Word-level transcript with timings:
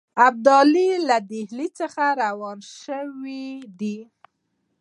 ابدالي 0.27 0.89
له 1.07 1.17
ډهلي 1.29 1.67
څخه 1.79 2.03
روان 2.23 2.59
شوی 2.81 3.45
دی. 3.79 3.97